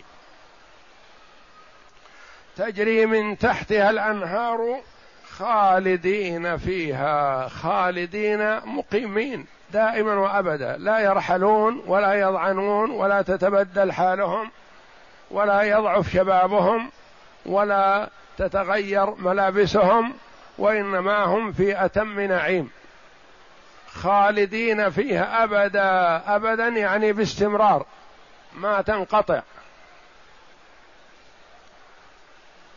تجري 2.56 3.06
من 3.06 3.38
تحتها 3.38 3.90
الأنهار 3.90 4.80
خالدين 5.30 6.56
فيها 6.56 7.48
خالدين 7.48 8.60
مقيمين. 8.66 9.46
دائما 9.74 10.14
وأبدا. 10.14 10.76
لا 10.76 10.98
يرحلون 10.98 11.82
ولا 11.86 12.14
يضعنون 12.14 12.90
ولا 12.90 13.22
تتبدل 13.22 13.92
حالهم 13.92 14.50
ولا 15.30 15.62
يضعف 15.62 16.12
شبابهم 16.12 16.90
ولا 17.46 18.08
تتغير 18.38 19.14
ملابسهم 19.14 20.14
وإنما 20.58 21.24
هم 21.24 21.52
في 21.52 21.84
أتم 21.84 22.20
نعيم. 22.20 22.70
خالدين 23.92 24.90
فيها 24.90 25.44
أبدا 25.44 26.22
أبدا 26.36 26.68
يعني 26.68 27.12
باستمرار 27.12 27.86
ما 28.54 28.82
تنقطع. 28.82 29.42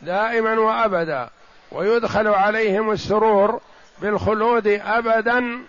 دائما 0.01 0.59
وأبدا. 0.59 1.29
ويدخل 1.71 2.27
عليهم 2.27 2.91
السرور 2.91 3.61
بالخلود 4.01 4.67
أبدا 4.67 5.59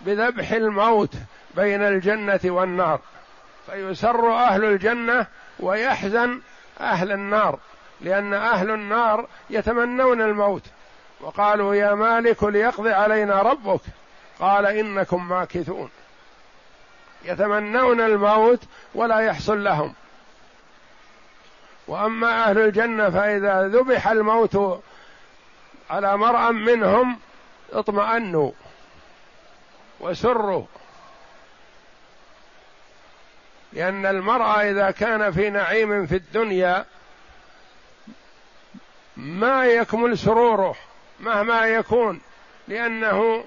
بذبح 0.00 0.52
الموت 0.52 1.14
بين 1.54 1.82
الجنة 1.82 2.40
والنار. 2.44 3.00
فيسر 3.66 4.32
أهل 4.32 4.64
الجنة 4.64 5.26
ويحزن 5.60 6.40
أهل 6.80 7.12
النار 7.12 7.58
لأن 8.00 8.34
أهل 8.34 8.70
النار 8.70 9.26
يتمنون 9.50 10.22
الموت. 10.22 10.62
وقالوا 11.20 11.74
يا 11.74 11.94
مالك 11.94 12.44
ليقضي 12.44 12.92
علينا 12.92 13.42
ربك. 13.42 13.80
قال 14.40 14.66
إنكم 14.66 15.28
ماكثون. 15.28 15.90
يتمنون 17.24 18.00
الموت 18.00 18.62
ولا 18.94 19.18
يحصل 19.18 19.64
لهم. 19.64 19.94
وأما 21.88 22.44
أهل 22.44 22.58
الجنة 22.58 23.10
فإذا 23.10 23.68
ذبح 23.68 24.08
الموت 24.08 24.82
على 25.90 26.16
مرأى 26.16 26.52
منهم 26.52 27.18
اطمأنوا. 27.72 28.50
وسروا 30.00 30.64
لأن 33.72 34.06
المرأة 34.06 34.70
إذا 34.70 34.90
كان 34.90 35.32
في 35.32 35.50
نعيم 35.50 36.06
في 36.06 36.16
الدنيا 36.16 36.84
ما 39.16 39.66
يكمل 39.66 40.18
سروره 40.18 40.76
مهما 41.20 41.66
يكون 41.66 42.20
لأنه 42.68 43.44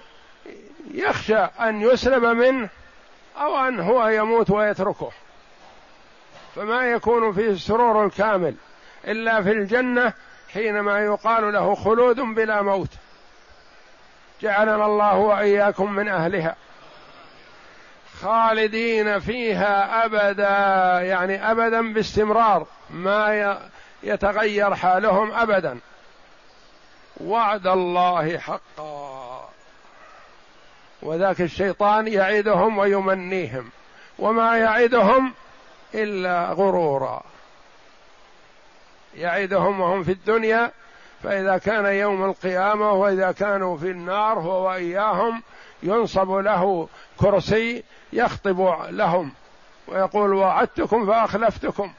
يخشى 0.91 1.37
أن 1.37 1.81
يسلب 1.81 2.23
منه 2.23 2.69
أو 3.37 3.57
أن 3.57 3.79
هو 3.79 4.07
يموت 4.07 4.49
ويتركه. 4.49 5.11
فما 6.55 6.85
يكون 6.85 7.33
فيه 7.33 7.49
السرور 7.49 8.05
الكامل 8.05 8.55
إلا 9.07 9.43
في 9.43 9.51
الجنة 9.51 10.13
حينما 10.53 10.99
يقال 10.99 11.53
له 11.53 11.75
خلود 11.75 12.19
بلا 12.19 12.61
موت. 12.61 12.89
جعلنا 14.41 14.85
الله 14.85 15.15
وإياكم 15.15 15.93
من 15.93 16.09
أهلها 16.09 16.55
خالدين 18.21 19.19
فيها 19.19 20.05
أبدا 20.05 20.49
يعني 21.01 21.51
أبدا 21.51 21.93
باستمرار 21.93 22.67
ما 22.89 23.57
يتغير 24.03 24.75
حالهم 24.75 25.31
أبدا. 25.31 25.79
وعد 27.17 27.67
الله 27.67 28.37
حقا. 28.37 29.49
وذاك 31.01 31.41
الشيطان 31.41 32.07
يعدهم 32.07 32.77
ويمنيهم 32.77 33.69
وما 34.19 34.57
يعدهم 34.57 35.33
إلا 35.93 36.45
غرورا. 36.45 37.23
يعدهم 39.15 39.79
وهم 39.79 40.03
في 40.03 40.11
الدنيا 40.11 40.71
فإذا 41.23 41.57
كان 41.57 41.85
يوم 41.85 42.25
القيامة 42.25 42.91
وإذا 42.91 43.31
كانوا 43.31 43.77
في 43.77 43.91
النار 43.91 44.39
هو 44.39 44.67
وإياهم 44.67 45.43
ينصب 45.83 46.31
له 46.31 46.89
كرسي 47.17 47.83
يخطب 48.13 48.75
لهم 48.89 49.31
ويقول 49.87 50.33
وعدتكم 50.33 51.05
فأخلفتكم. 51.05 51.93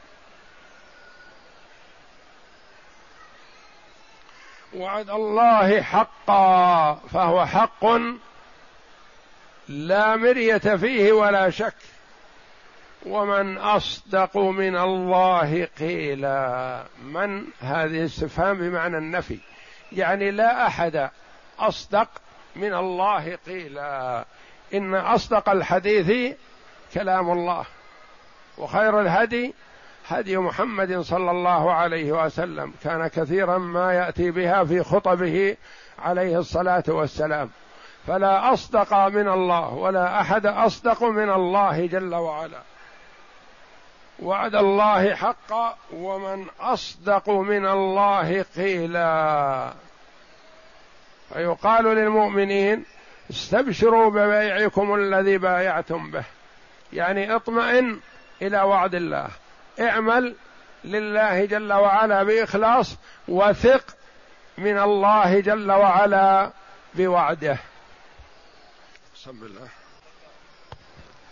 وعد 4.74 5.10
الله 5.10 5.82
حقا 5.82 6.94
فهو 6.94 7.46
حق 7.46 7.84
لا 9.68 10.16
مرية 10.16 10.58
فيه 10.58 11.12
ولا 11.12 11.50
شك. 11.50 11.74
ومن 13.06 13.58
أصدق 13.58 14.36
من 14.36 14.76
الله 14.76 15.68
قيلا. 15.78 16.82
من 17.04 17.44
هذه 17.60 18.04
استفهام 18.04 18.58
بمعنى 18.58 18.98
النفي؟ 18.98 19.38
يعني 19.92 20.30
لا 20.30 20.66
أحد 20.66 21.10
أصدق 21.58 22.08
من 22.56 22.74
الله 22.74 23.38
قيلا. 23.46 24.24
إن 24.74 24.94
أصدق 24.94 25.48
الحديث 25.48 26.36
كلام 26.94 27.30
الله 27.30 27.64
وخير 28.58 29.00
الهدي 29.00 29.54
هدي 30.08 30.36
محمد 30.36 31.00
صلى 31.00 31.30
الله 31.30 31.72
عليه 31.72 32.24
وسلم. 32.24 32.72
كان 32.84 33.06
كثيرا 33.06 33.58
ما 33.58 33.92
يأتي 33.92 34.30
بها 34.30 34.64
في 34.64 34.82
خطبه 34.82 35.56
عليه 35.98 36.38
الصلاة 36.38 36.84
والسلام. 36.88 37.50
فلا 38.06 38.52
أصدق 38.52 38.94
من 38.94 39.28
الله 39.28 39.74
ولا 39.74 40.20
أحد 40.20 40.46
أصدق 40.46 41.02
من 41.02 41.30
الله 41.30 41.86
جل 41.86 42.14
وعلا. 42.14 42.60
وعد 44.22 44.54
الله 44.54 45.14
حقا 45.14 45.76
ومن 45.92 46.46
أصدق 46.60 47.30
من 47.30 47.66
الله 47.66 48.42
قيلا. 48.56 49.72
فيقال 51.32 51.84
للمؤمنين 51.84 52.84
استبشروا 53.30 54.10
ببيعكم 54.10 54.94
الذي 54.94 55.38
بايعتم 55.38 56.10
به. 56.10 56.24
يعني 56.92 57.36
اطمئن 57.36 58.00
إلى 58.42 58.60
وعد 58.60 58.94
الله. 58.94 59.28
اعمل 59.80 60.34
لله 60.84 61.44
جل 61.44 61.72
وعلا 61.72 62.22
بإخلاص 62.22 62.96
وثق 63.28 63.84
من 64.58 64.78
الله 64.78 65.40
جل 65.40 65.72
وعلا 65.72 66.50
بوعده. 66.94 67.58
بسم 69.14 69.30
الله. 69.30 69.79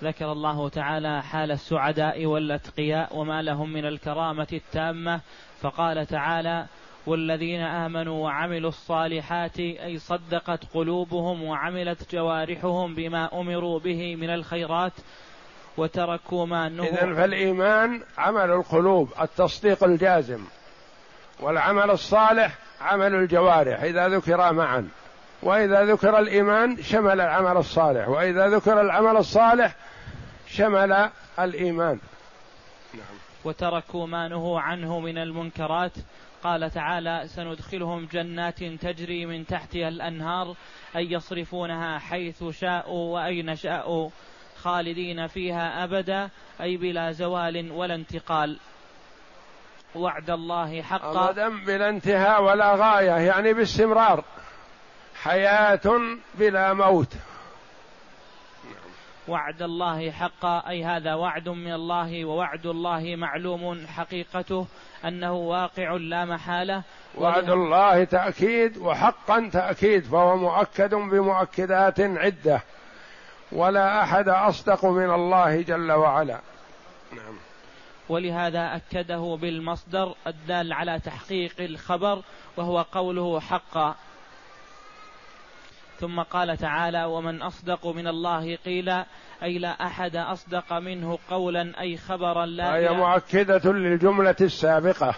ذكر 0.03 0.33
الله 0.33 0.69
تعالى 0.69 1.23
حال 1.23 1.51
السعداء 1.51 2.27
والأتقياء 2.27 3.17
وما 3.17 3.43
لهم 3.43 3.73
من 3.73 3.85
الكرامة 3.85 4.47
التامة 4.53 5.21
فقال 5.61 6.07
تعالى 6.07 6.67
والذين 7.07 7.61
آمنوا 7.61 8.25
وعملوا 8.25 8.69
الصالحات 8.69 9.59
أي 9.61 9.99
صدقت 9.99 10.65
قلوبهم 10.75 11.43
وعملت 11.43 12.15
جوارحهم 12.15 12.95
بما 12.95 13.41
أمروا 13.41 13.79
به 13.81 14.17
من 14.17 14.31
الخيرات 14.31 14.93
وتركوا 15.77 16.47
ما 16.47 16.69
نهوا 16.69 16.89
إذن 16.89 17.15
فالإيمان 17.15 18.03
عمل 18.19 18.51
القلوب 18.51 19.13
التصديق 19.21 19.85
الجازم 19.85 20.45
والعمل 21.41 21.91
الصالح 21.91 22.59
عمل 22.81 23.15
الجوارح 23.15 23.83
إذا 23.83 24.09
ذكر 24.09 24.53
معا. 24.53 24.89
وإذا 25.43 25.85
ذكر 25.85 26.19
الإيمان 26.19 26.83
شمل 26.83 27.21
العمل 27.21 27.57
الصالح 27.57 28.09
وإذا 28.09 28.49
ذكر 28.49 28.81
العمل 28.81 29.17
الصالح 29.17 29.75
شمل 30.47 31.11
الإيمان. 31.39 31.99
نعم. 32.95 33.19
وتركوا 33.45 34.07
ما 34.07 34.29
نهوا 34.29 34.61
عنه 34.61 35.01
من 35.01 35.19
المنكرات. 35.19 35.93
قال 36.43 36.71
تعالى 36.71 37.23
سندخلهم 37.27 38.09
جنات 38.13 38.65
تجري 38.65 39.27
من 39.27 39.47
تحتها 39.47 39.89
الأنهار 39.89 40.57
أي 40.97 41.13
يصرفونها 41.13 41.99
حيث 41.99 42.45
شاءوا 42.45 43.15
وأين 43.15 43.57
شاءوا 43.57 44.11
خالدين 44.57 45.27
فيها 45.27 45.85
أبدا 45.85 46.31
أي 46.61 46.77
بلا 46.77 47.13
زوال 47.13 47.73
ولا 47.73 47.95
انتقال. 47.95 48.59
وعد 49.95 50.31
الله 50.31 50.83
حقا. 50.83 51.31
أبدا 51.31 51.49
بلا 51.49 51.89
انتهاء 51.89 52.43
ولا 52.43 52.75
غاية 52.75 53.11
يعني 53.11 53.53
باستمرار. 53.53 54.25
حياة 55.23 56.01
بلا 56.35 56.73
موت. 56.73 57.13
وعد 59.29 59.63
الله 59.63 60.11
حقا 60.11 60.69
أي 60.69 60.85
هذا 60.85 61.15
وعد 61.15 61.49
من 61.49 61.73
الله 61.73 62.25
ووعد 62.25 62.67
الله 62.67 63.17
معلوم 63.17 63.87
حقيقته 63.87 64.67
أنه 65.05 65.33
واقع 65.33 65.93
لا 65.93 66.25
محالة. 66.25 66.83
وعد 67.15 67.51
الله 67.51 68.05
تأكيد 68.05 68.77
وحقا 68.77 69.51
تأكيد 69.53 70.05
فهو 70.05 70.37
مؤكد 70.37 70.95
بمؤكدات 70.95 72.01
عدة. 72.01 72.63
ولا 73.53 74.03
أحد 74.03 74.29
أصدق 74.29 74.85
من 74.85 75.11
الله 75.11 75.63
جل 75.63 75.93
وعلا. 75.93 76.41
نعم. 77.13 77.37
ولهذا 78.09 78.77
أكده 78.77 79.39
بالمصدر 79.41 80.15
الدال 80.27 80.73
على 80.73 81.01
تحقيق 81.01 81.55
الخبر 81.61 82.23
وهو 82.57 82.83
قوله 82.93 83.41
حقا. 83.41 83.97
ثم 86.01 86.21
قال 86.21 86.57
تعالى 86.57 87.05
ومن 87.05 87.43
أصدق 87.43 87.87
من 87.87 88.07
الله 88.07 88.57
قيلا 88.57 89.07
أي 89.43 89.59
لا 89.59 89.87
أحد 89.87 90.17
أصدق 90.17 90.73
منه 90.73 91.19
قولا 91.31 91.81
أي 91.81 91.97
خبرا 91.97 92.47
لا 92.47 92.77
هي 92.77 92.89
مؤكدة 92.89 93.73
للجملة 93.73 94.37
السابقة. 94.41 95.15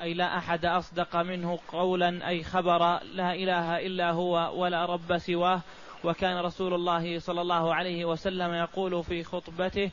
أي 0.00 0.14
لا 0.14 0.38
أحد 0.38 0.64
أصدق 0.64 1.16
منه 1.16 1.58
قولا 1.68 2.28
أي 2.28 2.42
خبر 2.42 2.78
لا 3.02 3.34
إله 3.34 3.86
إلا 3.86 4.10
هو 4.10 4.62
ولا 4.62 4.84
رب 4.86 5.18
سواه. 5.18 5.60
وكان 6.04 6.36
رسول 6.36 6.74
الله 6.74 7.18
صلى 7.18 7.40
الله 7.40 7.74
عليه 7.74 8.04
وسلم 8.04 8.54
يقول 8.54 9.04
في 9.04 9.24
خطبته 9.24 9.90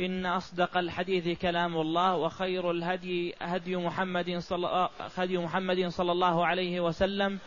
إن 0.00 0.26
أصدق 0.26 0.76
الحديث 0.76 1.38
كلام 1.38 1.76
الله 1.76 2.16
وخير 2.16 2.70
الهدي 2.70 3.34
هدي 3.40 3.76
محمد 3.76 4.38
صلى 4.38 4.88
هدي 5.16 5.38
محمد 5.38 5.88
صلى 5.88 6.12
الله 6.12 6.46
عليه 6.46 6.80
وسلم 6.80 7.38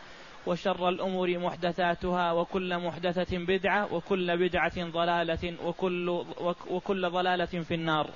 وشر 0.46 0.88
الأمور 0.88 1.38
محدثاتها 1.38 2.32
وكل 2.32 2.78
محدثة 2.78 3.38
بدعة 3.38 3.94
وكل 3.94 4.36
بدعة 4.36 4.90
ضلالة 4.90 5.54
وكل 5.64 6.24
وكل 6.70 7.10
ضلالة 7.10 7.44
في 7.46 7.74
النار. 7.74 8.10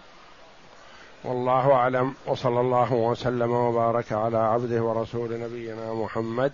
والله 1.25 1.73
أعلم 1.73 2.15
وصلى 2.27 2.61
الله 2.61 2.93
وسلم 2.93 3.51
وبارك 3.51 4.13
على 4.13 4.39
عبده 4.39 4.83
ورسول 4.83 5.41
نبينا 5.41 5.95
محمد 5.95 6.53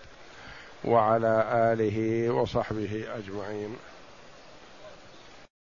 وعلى 0.84 1.48
آله 1.72 2.30
وصحبه 2.30 3.04
أجمعين 3.16 3.76